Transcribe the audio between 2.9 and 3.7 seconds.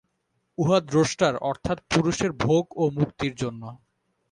মুক্তির জন্য।